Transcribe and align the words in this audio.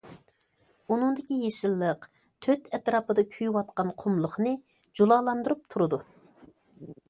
ئۇنىڭدىكى 0.93 1.37
يېشىللىق 1.41 2.07
تۆت 2.47 2.67
ئەتراپىدا 2.77 3.27
كۆيۈۋاتقان 3.35 3.95
قۇملۇقنى 4.05 4.57
جۇلالاندۇرۇپ 5.01 5.65
تۇرىدۇ. 5.75 6.05